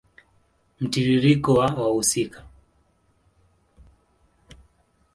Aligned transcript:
Mtiririko 0.79 1.53
wa 1.53 1.65
wahusika 1.73 2.43